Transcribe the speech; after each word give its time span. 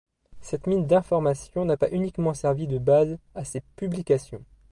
Cette 0.41 0.65
mine 0.65 0.87
d’informations 0.87 1.63
n’a 1.63 1.77
pas 1.77 1.91
uniquement 1.91 2.33
servi 2.33 2.65
de 2.65 2.79
base 2.79 3.19
à 3.35 3.43
ses 3.45 3.61
publications. 3.75 4.43